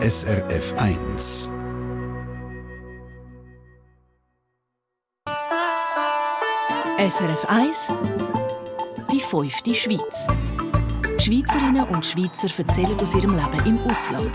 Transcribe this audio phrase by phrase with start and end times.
[0.00, 1.52] SRF 1.
[6.98, 7.92] SRF 1
[9.10, 10.28] Die fünfte Schweiz.
[11.18, 14.30] Schweizerinnen und Schweizer erzählen aus ihrem Leben im Ausland.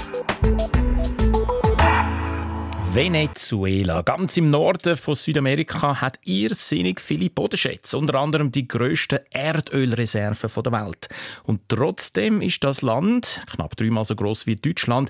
[2.94, 10.62] Venezuela, ganz im Norden von Südamerika, hat irrsinnig viele Bodenschätze, unter anderem die grössten Erdölreserven
[10.62, 11.10] der Welt.
[11.46, 15.10] Und trotzdem ist das Land, knapp dreimal so groß wie Deutschland,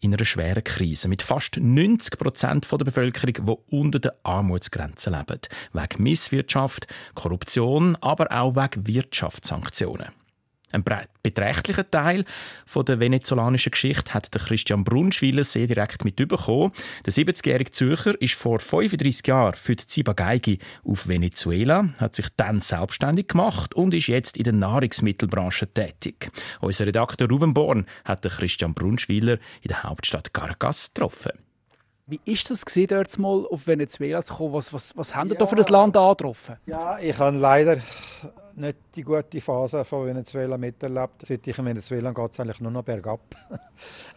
[0.00, 5.40] in einer schweren Krise mit fast 90 Prozent der Bevölkerung, die unter der Armutsgrenze leben.
[5.72, 10.08] Wegen Misswirtschaft, Korruption, aber auch wegen Wirtschaftssanktionen.
[10.70, 10.84] Ein
[11.22, 12.24] beträchtlicher Teil
[12.66, 16.72] von der venezolanischen Geschichte hat der Christian Brunschwiller sehr direkt mitbekommen.
[17.06, 22.60] Der 70-jährige Zürcher ist vor 35 Jahren für die Zibageigi auf Venezuela, hat sich dann
[22.60, 26.30] selbstständig gemacht und ist jetzt in der Nahrungsmittelbranche tätig.
[26.60, 31.32] Unser Redakteur Ruben Born hat den Christian Brunschwiller in der Hauptstadt Caracas getroffen.
[32.06, 34.54] Wie ist das gesehen, dort mal auf Venezuela zu kommen?
[34.54, 36.56] Was, was, was haben ja, da für das Land angetroffen?
[36.64, 37.82] Ja, ich habe leider
[38.58, 41.24] nicht die gute Phase von Venezuela miterlebt.
[41.26, 43.20] Seit ich in Venezuela geht es eigentlich nur noch bergab.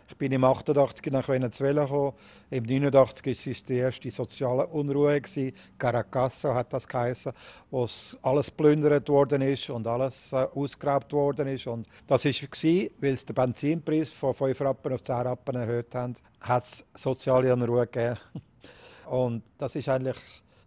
[0.07, 2.13] ich bin im 88 nach Venezuela gekommen.
[2.49, 5.21] Im 89 war es die erste soziale Unruhe.
[5.77, 7.33] Caracasso hat das geheißen,
[7.69, 7.87] wo
[8.21, 11.67] alles plündert worden ist und alles äh, ausgeraubt worden ist.
[11.67, 12.31] Und das war,
[12.99, 17.53] weil es den Benzinpreis von 5 Rappen auf 10 Rappen erhöht haben, hat es soziale
[17.53, 18.17] Unruhe gegeben.
[19.05, 20.17] Und das ist eigentlich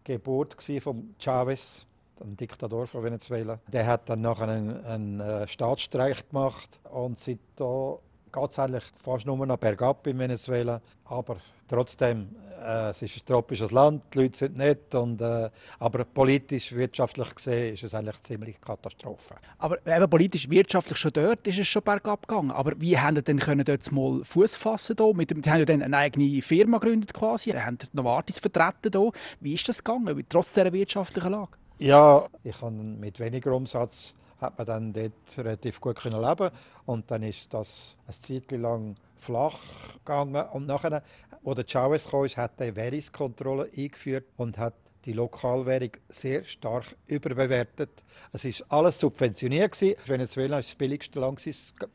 [0.07, 1.87] die Geburt von Chavez
[2.21, 3.59] ein Diktator von Venezuela.
[3.69, 7.99] Der hat dann nachher einen, einen äh, Staatsstreich gemacht und seitdem
[8.35, 10.81] geht es eigentlich fast nur noch bergab in Venezuela.
[11.05, 11.37] Aber
[11.69, 14.95] trotzdem, äh, es ist ein tropisches Land, die Leute sind nett.
[14.95, 19.37] Und, äh, aber politisch, wirtschaftlich gesehen, ist es eigentlich ziemlich Katastrophe.
[19.59, 22.51] Aber eben politisch, wirtschaftlich schon dort ist es schon bergab gegangen.
[22.51, 25.13] Aber wie haben Sie denn können dort mal Fuß fassen da?
[25.13, 29.11] Mit haben ja dann eine eigene Firma gegründet quasi, Sie haben Novartis vertreten da.
[29.41, 31.53] Wie ist das gegangen, trotz dieser wirtschaftlichen Lage?
[31.79, 36.51] Ja, ich habe mit weniger Umsatz hat man dann dort relativ gut können leben
[36.87, 39.59] und dann ist das eine Zeit lang flach
[39.99, 41.03] gegangen und nachher,
[41.43, 44.75] wo der Chavez kam, hat er Währungskontrolle eingeführt und hat
[45.05, 48.05] die Lokalwährung sehr stark überbewertet.
[48.33, 49.97] Es ist alles subventioniert gewesen.
[50.07, 51.43] Venezuela ist das billigste Land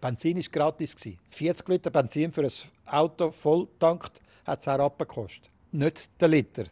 [0.02, 0.96] Benzin ist gratis
[1.30, 2.52] 40 Liter Benzin für ein
[2.86, 5.50] Auto voll tankt hat 10 Rappen gekostet.
[5.72, 6.66] Nicht der Liter.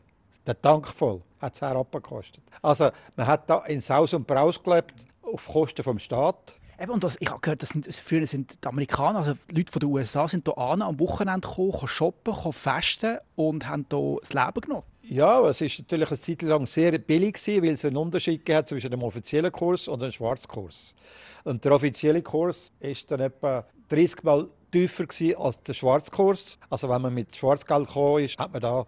[0.47, 2.41] Der Tank voll hat 10 Rappen gekostet.
[2.61, 6.55] Also man hat da in Saus und Braus gelebt auf Kosten vom Staat.
[6.79, 9.79] Eben, und das, ich habe gehört, dass früher sind die Amerikaner, also die Leute von
[9.79, 14.61] den USA, sind hier an, am Wochenende gekommen, shoppen, festen und haben hier das Leben
[14.61, 14.91] genossen.
[15.01, 18.69] Ja, es war natürlich eine Zeit lang sehr billig, gewesen, weil es einen Unterschied gab
[18.69, 20.95] zwischen dem offiziellen Kurs und dem Schwarzkurs.
[21.43, 25.05] Und der offizielle Kurs ist dann etwa 30 Mal tiefer
[25.39, 26.59] als der Schwarzkurs.
[26.69, 28.85] Also wenn man mit Schwarzgeld gekommen ist, hat man da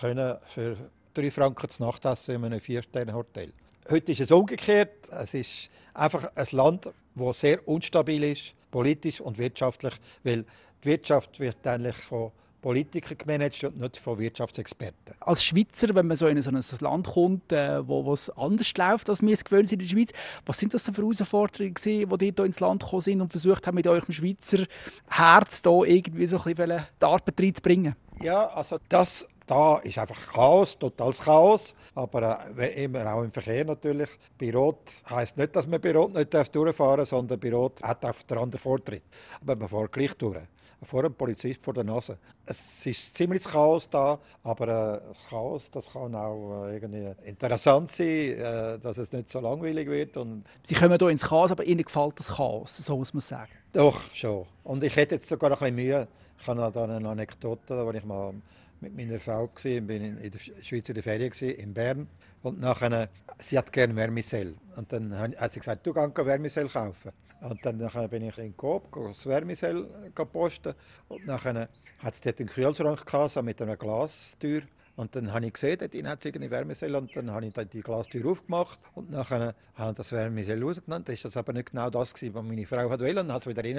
[0.00, 0.76] können für
[1.14, 3.52] drei Franken zu Nacht essen in einem Vier-Sterne-Hotel.
[3.90, 5.08] Heute ist es umgekehrt.
[5.10, 10.44] Es ist einfach ein Land, das sehr unstabil ist, politisch und wirtschaftlich, weil
[10.82, 15.16] die Wirtschaft wird eigentlich von Politikern gemanagt und nicht von Wirtschaftsexperten.
[15.18, 19.10] Als Schweizer, wenn man so in so ein Land kommt, äh, wo es anders läuft,
[19.10, 20.12] als wir es gewöhnt sind in der Schweiz,
[20.46, 23.66] was sind das für Herausforderungen gewesen, die die hier ins Land gekommen sind und versucht
[23.66, 24.64] haben, mit eurem Schweizer
[25.08, 27.96] Herz da irgendwie so ein bisschen die Arbeit reinzubringen?
[28.22, 31.74] Ja, also das da ist einfach Chaos, totales Chaos.
[31.94, 34.08] Aber äh, immer auch im Verkehr natürlich.
[34.38, 38.04] Bei Rot heisst nicht, dass man bei Rot nicht durchfahren darf, sondern bei Rot hat
[38.04, 39.02] einfach der andere Vortritt.
[39.42, 40.38] Aber man fährt gleich durch.
[40.84, 42.18] Vor einem Polizist vor der Nase.
[42.44, 47.90] Es ist ziemlich Chaos da, aber äh, das Chaos das kann auch äh, irgendwie interessant
[47.90, 50.16] sein, äh, dass es nicht so langweilig wird.
[50.16, 53.52] Und Sie kommen hier ins Chaos, aber Ihnen gefällt das Chaos, so muss man sagen.
[53.72, 54.46] Doch, schon.
[54.64, 56.08] Und ich hätte jetzt sogar ein bisschen Mühe.
[56.40, 58.34] Ich habe da eine Anekdote, wo ich mal
[58.82, 62.08] mit meiner Frau gewesen, bin in der Schweiz in der Ferien gewesen, in Bern
[62.42, 67.12] und nachher, sie hat gerne Vermicell und dann hat sie gesagt, du kannst Vermicell kaufen.
[67.40, 69.84] Und dann nachher bin ich in Coop, das Vermicell
[70.32, 70.74] posten
[71.08, 71.68] und nachher
[71.98, 74.62] hat sie dort einen Kühlschrank gehabt, mit einer Glastür.
[74.94, 77.80] Und dann habe ich gesehen, dort hat es eine Wärmeselle und dann habe ich die
[77.80, 81.04] Glastür aufgemacht und nachher habe ich das Wärmesell rausgenommen.
[81.04, 83.46] Das war das aber nicht genau das, was meine Frau wollte und dann hat es
[83.46, 83.76] wieder rein.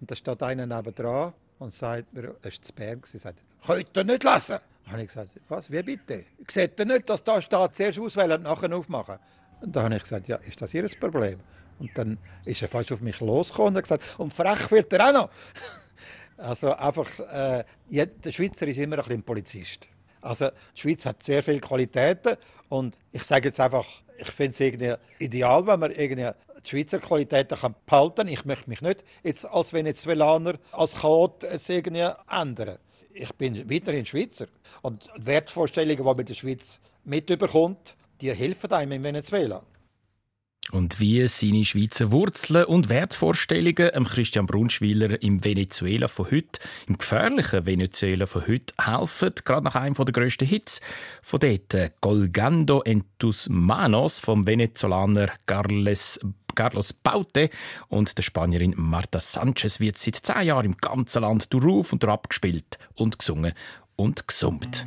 [0.00, 3.96] Und da steht einer neben dran und sagt mir, das war zu Bern, sagt, könnt
[3.96, 4.58] ihr nicht lesen?
[4.84, 6.24] Dann habe ich gesagt, was, wie bitte?
[6.48, 9.18] Seht ihr nicht, dass da steht, zuerst auswählen und nachher aufmachen?
[9.60, 11.38] Und dann habe ich gesagt, ja, ist das Ihr Problem?
[11.78, 15.08] Und dann ist er fast auf mich losgekommen und hat gesagt, und frech wird er
[15.08, 15.30] auch noch.
[16.36, 19.90] Also einfach, äh, der Schweizer ist immer ein bisschen Polizist.
[20.22, 22.38] Also die Schweiz hat sehr viele Qualitäten
[22.70, 23.86] und ich sage jetzt einfach,
[24.16, 26.30] ich finde es irgendwie ideal, wenn man irgendwie
[26.64, 28.28] die Schweizer Qualitäten kann behalten.
[28.28, 32.78] Ich möchte mich nicht jetzt als Venezuelaner, als Chaot irgendwie ändern.
[33.12, 34.46] Ich bin weiterhin Schweizer.
[34.82, 39.62] Und die Wertvorstellungen, die man in der Schweiz mitbekommt, die helfen einem in Venezuela.
[40.72, 46.96] Und wie seine Schweizer Wurzeln und Wertvorstellungen dem Christian Brunschwiller im Venezuela von heute, im
[46.96, 50.80] gefährlichen Venezuela von heute helfen, gerade nach einem der grössten Hits
[51.22, 56.20] von dort, Colgando en tus manos vom Venezolaner Carles
[56.54, 57.48] Carlos Baute
[57.88, 62.22] und der Spanierin Marta Sanchez wird seit zehn Jahren im ganzen Land durch und durch
[62.28, 63.54] gespielt und gesungen
[63.96, 64.86] und gesummt.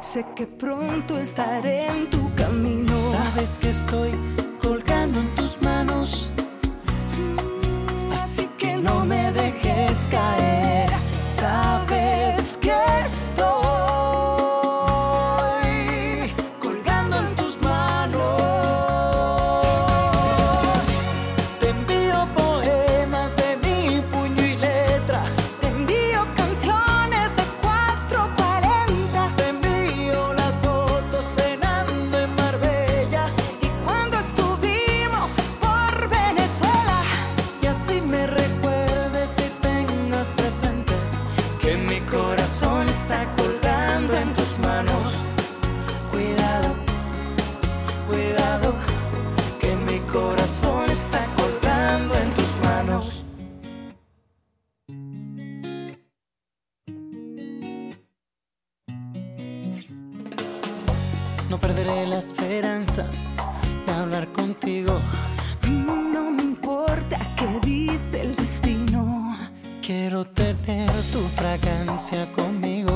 [0.00, 2.92] Sé que pronto estaré en tu camino.
[3.12, 4.10] Sabes que estoy
[4.60, 5.75] colgando en tus manos.
[62.94, 64.98] de hablar contigo.
[65.68, 69.36] No me importa qué dice el destino.
[69.82, 72.95] Quiero tener tu fragancia conmigo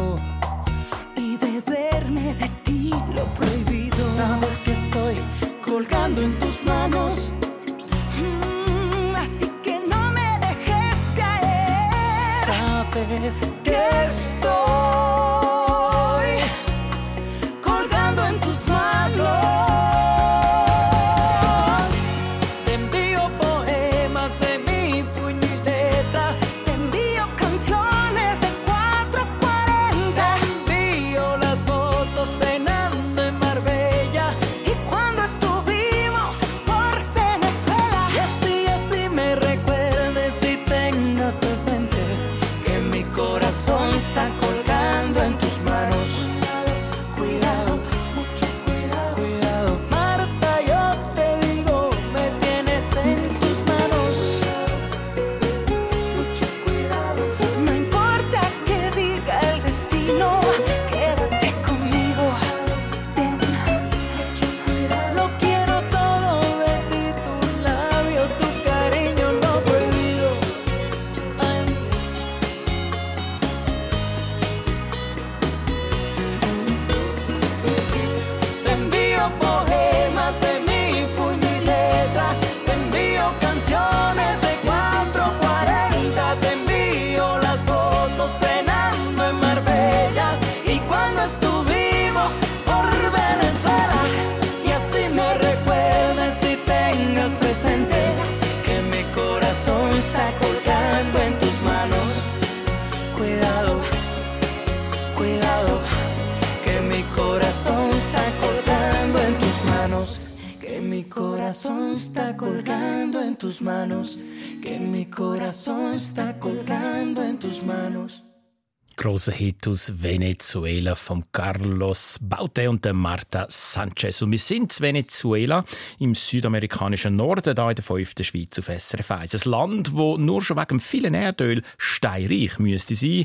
[119.01, 124.21] großer Hit aus Venezuela von Carlos Baute und der Marta Sanchez.
[124.21, 125.65] Und wir sind in Venezuela
[125.99, 129.35] im südamerikanischen Norden, da in der fünften Schweiz auf SRF 1.
[129.47, 133.25] Ein Land, wo nur schon wegen vielen Erdöl steinreich müsste sein,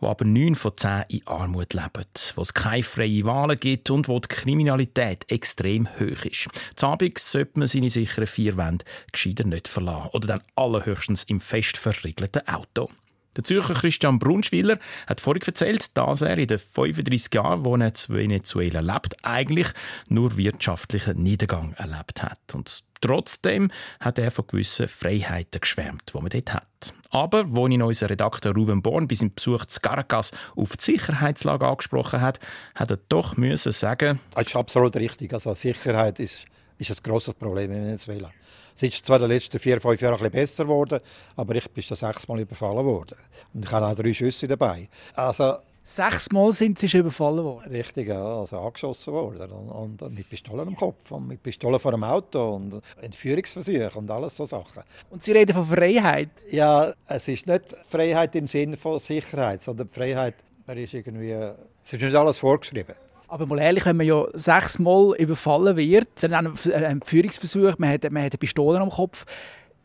[0.00, 2.04] wo aber neun von zehn in Armut leben,
[2.34, 6.48] wo es keine freien Wahlen gibt und wo die Kriminalität extrem hoch ist.
[6.74, 11.76] Zabig sollte man seine sicheren vier Wände gescheiter nicht verlassen oder dann allerhöchstens im fest
[11.76, 12.88] verriegelten Auto.
[13.36, 17.86] Der Zürcher Christian Brunschwiller hat vorhin erzählt, dass er in den 35 Jahren, wo er
[17.86, 19.68] in Venezuela lebt, eigentlich
[20.08, 22.54] nur wirtschaftlichen Niedergang erlebt hat.
[22.54, 26.94] Und Trotzdem hat er von gewissen Freiheiten geschwärmt, die man dort hat.
[27.10, 31.66] Aber, wo ihn unser Redakteur Ruben Born bei seinem Besuch zu Caracas auf die Sicherheitslage
[31.66, 32.40] angesprochen hat,
[32.74, 35.32] hat er doch müssen sagen, Das ist absolut richtig.
[35.32, 36.44] Also Sicherheit ist,
[36.78, 38.30] ist ein grosses Problem in Venezuela.
[38.76, 41.00] Es ist zwar in den letzten vier, fünf Jahren ein besser geworden,
[41.36, 43.18] aber ich bin schon sechsmal überfallen worden.
[43.52, 44.88] Und ich habe auch drei Schüsse dabei.
[45.14, 45.56] Also
[45.90, 47.72] Sechsmal sind sie überfallen worden.
[47.72, 49.50] Richtig, ja, also angeschossen worden.
[49.50, 54.08] Und, und mit Pistolen am Kopf und mit Pistolen vor dem Auto und Entführungsversuche und
[54.08, 54.84] alles so Sachen.
[55.10, 56.28] Und Sie reden von Freiheit.
[56.48, 61.92] Ja, es ist nicht Freiheit im Sinne von Sicherheit, sondern Freiheit, man ist irgendwie, es
[61.92, 62.94] ist nicht alles vorgeschrieben.
[63.26, 68.22] Aber mal ehrlich, wenn man ja sechsmal überfallen wird, dann ein Entführungsversuch, man hat, man
[68.22, 69.26] hat eine Pistole am Kopf,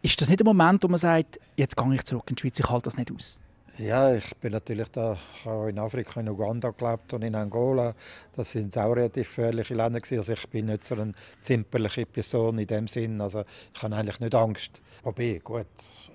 [0.04, 2.60] ist das nicht der Moment, wo man sagt, jetzt gehe ich zurück in die Schweiz,
[2.60, 3.40] ich halte das nicht aus?
[3.78, 7.94] Ja, ich bin natürlich da auch in Afrika, in Uganda gelebt und in Angola.
[8.34, 10.20] Das sind auch relativ gefährliche Länder gewesen.
[10.20, 13.20] Also ich bin nicht so eine zimperliche Person in dem Sinn.
[13.20, 14.80] Also ich habe eigentlich nicht Angst.
[15.04, 15.66] Wobei, gut,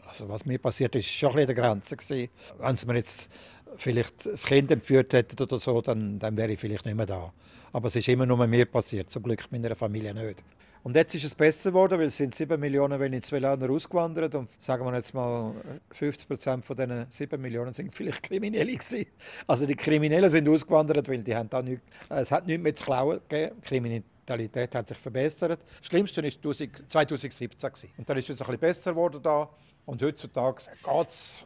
[0.08, 2.30] also was mir passiert ist, schon ein bisschen der Grenze gewesen.
[2.58, 3.30] Wenn sie mir jetzt
[3.76, 7.30] vielleicht das Kind entführt hätten oder so, dann, dann wäre ich vielleicht nicht mehr da.
[7.74, 10.42] Aber es ist immer nur mir passiert, zum Glück meiner Familie nicht.
[10.82, 14.84] Und jetzt ist es besser geworden, weil es sind 7 Millionen Venezuelaner ausgewandert und sagen
[14.86, 15.52] wir jetzt mal
[15.90, 19.06] 50 Prozent von diesen 7 Millionen sind vielleicht Kriminelle gewesen.
[19.46, 22.84] Also die Kriminellen sind ausgewandert, weil die haben da nicht, es hat nichts mehr zu
[22.84, 23.60] klauen gegeben.
[23.60, 25.60] Kriminalität hat sich verbessert.
[25.78, 27.90] Das Schlimmste war 2017 gewesen.
[27.98, 29.50] und dann ist es ein bisschen besser geworden da
[29.84, 31.44] und heutzutage geht es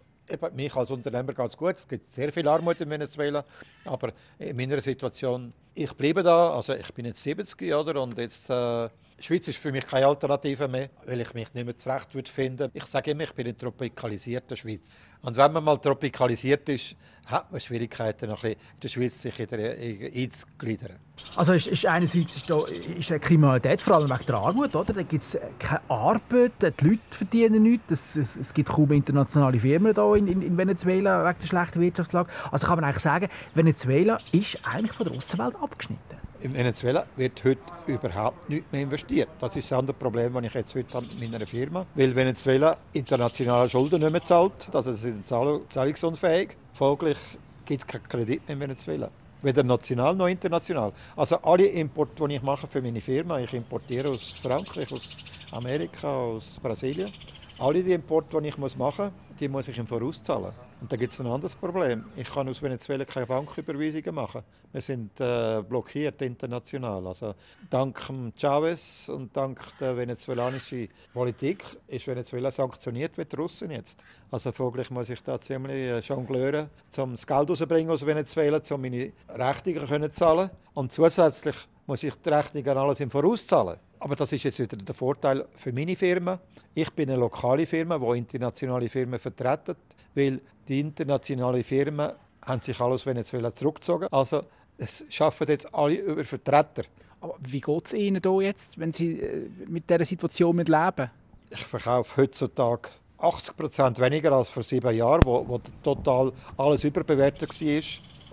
[0.55, 1.76] mich als Unternehmer es gut.
[1.76, 3.45] Es gibt sehr viel Armut in Venezuela.
[3.85, 6.55] Aber in meiner Situation, ich bleibe da.
[6.55, 8.03] Also ich bin jetzt 70 oder?
[8.03, 8.88] und jetzt äh,
[9.25, 12.31] die Schweiz ist für mich keine Alternative mehr, weil ich mich nicht mehr zurecht würde
[12.31, 12.71] finden.
[12.75, 14.95] Ich sage immer, ich bin in tropikalisierter Schweiz.
[15.23, 19.57] Und wenn man mal tropikalisiert ist, hat man Schwierigkeiten, noch in der Schweiz sich wieder
[19.57, 20.99] einzugliedern.
[21.37, 24.93] Also ist, ist einerseits ist, da, ist eine Kriminalität, vor allem wegen der Armut, oder?
[24.93, 29.59] Da gibt es keine Arbeit, die Leute verdienen nichts, es, es, es gibt kaum internationale
[29.59, 32.31] Firmen in, in, in, Venezuela wegen der schlechten Wirtschaftslage.
[32.50, 37.43] Also kann man eigentlich sagen, Venezuela ist eigentlich von der Außenwelt abgeschnitten in Venezuela wird
[37.43, 39.31] heute überhaupt nicht mehr investiert.
[39.41, 41.87] Das ist das andere Problem, das ich jetzt heute habe mit meiner Firma.
[41.95, 44.69] Weil Venezuela internationale Schulden nicht mehr zahlt.
[44.73, 46.51] Also sie sind zahlungsunfähig.
[46.75, 47.17] Folglich
[47.65, 49.09] gibt es keinen Kredit mehr in Venezuela.
[49.41, 50.93] Weder national noch international.
[51.17, 55.17] Also alle Importe, die ich mache für meine Firma, ich importiere aus Frankreich, aus
[55.51, 57.11] Amerika, aus Brasilien.
[57.58, 60.52] Alle die Importe, die ich machen muss, die muss ich im Voraus zahlen.
[60.80, 62.04] Und da gibt es ein anderes Problem.
[62.16, 64.42] Ich kann aus Venezuela keine Banküberweisungen machen.
[64.73, 67.06] Wir sind äh, blockiert international.
[67.06, 67.34] Also
[67.70, 67.96] dank
[68.37, 74.02] Chavez und dank der venezolanischen Politik ist Venezuela sanktioniert wie die Russen jetzt.
[74.32, 76.68] Also folglich muss ich da ziemlich äh, jonglieren,
[76.99, 80.50] um das Geld rauszubringen aus Venezuela, um meine Rechnungen zu zahlen.
[80.75, 81.56] Und zusätzlich
[81.87, 83.78] muss ich die Rechnungen alles im Voraus zahlen.
[84.04, 86.38] Aber das ist jetzt wieder der Vorteil für meine Firma.
[86.75, 89.76] Ich bin eine lokale Firma, die internationale Firmen vertreten,
[90.14, 94.08] weil die internationalen Firmen haben sich alle aus Venezuela zurückgezogen.
[94.11, 94.42] Also
[94.76, 96.82] es schaffen jetzt alle über Vertreter.
[97.23, 101.11] Aber wie geht es Ihnen hier jetzt, wenn Sie äh, mit dieser Situation leben?
[101.49, 107.58] Ich verkaufe heutzutage 80 Prozent weniger als vor sieben Jahren, wo, wo total alles überbewertet
[107.58, 107.82] war,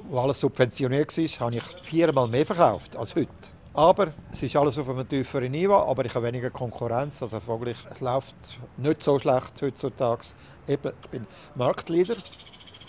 [0.09, 3.29] wo alles subventioniert war, habe ich viermal mehr verkauft als heute.
[3.73, 7.21] Aber es ist alles auf einem tieferen Niveau, aber ich habe weniger Konkurrenz.
[7.21, 8.35] Also folglich, es läuft
[8.77, 10.27] nicht so schlecht heutzutage.
[10.67, 12.17] Eben, ich bin Marktleader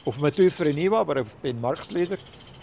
[0.05, 2.19] auf einem tieferen Niveau, aber ich bin Marktleader.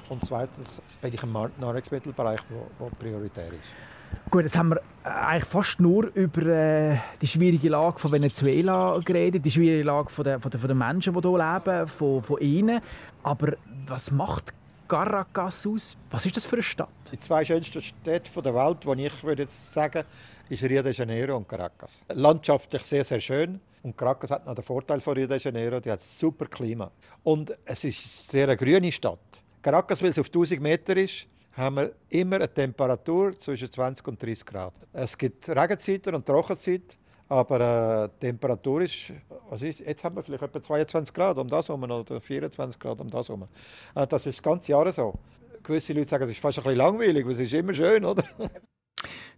[0.09, 2.41] Und zweitens bin ich im Nahrungsmittelbereich,
[2.79, 4.29] der prioritär ist.
[4.31, 8.99] Gut, jetzt haben wir äh, eigentlich fast nur über äh, die schwierige Lage von Venezuela
[9.03, 12.23] geredet, die schwierige Lage von der, von der, von der Menschen, die hier leben, von,
[12.23, 12.81] von ihnen.
[13.23, 13.53] Aber
[13.85, 14.53] was macht
[14.89, 15.95] Caracas aus.
[16.09, 16.89] Was ist das für eine Stadt?
[17.11, 20.03] Die zwei schönsten Städte der Welt, die ich würde jetzt sagen,
[20.49, 22.03] ist Rio de Janeiro und Caracas.
[22.11, 23.59] Landschaftlich sehr, sehr schön.
[23.83, 26.89] Und Caracas hat noch den Vorteil von Rio de Janeiro, die hat super Klima.
[27.23, 29.19] Und es ist sehr eine grüne Stadt.
[29.61, 34.19] Caracas, weil es auf 1000 Meter ist, haben wir immer eine Temperatur zwischen 20 und
[34.19, 34.73] 30 Grad.
[34.91, 36.97] Es gibt Regenzeiten und Trockenzeiten.
[37.29, 39.13] Aber äh, ist,
[39.49, 42.99] was ist, jetzt haben wir vielleicht etwa 22 Grad um das herum oder 24 Grad
[42.99, 43.47] um das herum.
[43.93, 45.13] Äh, das ist das ganze Jahr so.
[45.61, 48.23] Gewisse Leute sagen, das ist fast ein bisschen langweilig, weil es ist immer schön, oder?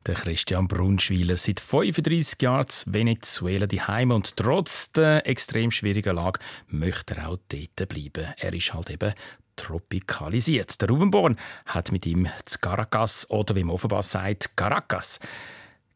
[0.08, 6.40] Der Christian Brunschwiler seit 35 Jahren in Venezuela daheim und trotz der extrem schwierigen Lage
[6.68, 8.34] möchte er auch dort bleiben.
[8.40, 9.14] Er ist halt eben
[9.58, 10.82] tropikalisiert.
[10.82, 15.20] Der Rubenborn hat mit ihm zu Caracas oder wie man offenbar sagt, Caracas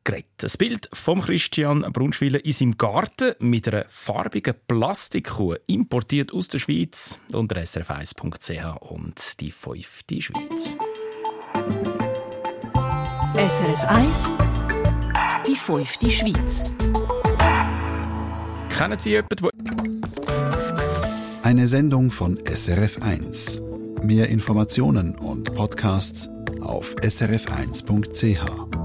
[0.06, 0.26] geredet.
[0.38, 6.60] Das Bild von Christian Brunschwiller in seinem Garten mit einer farbigen Plastikkuh, importiert aus der
[6.60, 10.76] Schweiz, unter srf1.ch und die fünfte Schweiz.
[13.36, 14.32] SRF 1
[15.46, 16.64] Die fünfte Schweiz.
[18.70, 19.52] Kennen Sie jemanden, der
[21.44, 23.62] Eine Sendung von SRF1.
[24.04, 26.30] Mehr Informationen und Podcasts
[26.62, 28.85] auf srf1.ch.